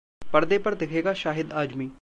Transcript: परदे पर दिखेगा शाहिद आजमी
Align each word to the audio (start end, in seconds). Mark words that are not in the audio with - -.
परदे 0.33 0.57
पर 0.57 0.75
दिखेगा 0.75 1.13
शाहिद 1.13 1.51
आजमी 1.61 1.87